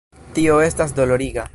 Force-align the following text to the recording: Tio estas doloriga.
Tio 0.37 0.55
estas 0.69 0.95
doloriga. 1.03 1.49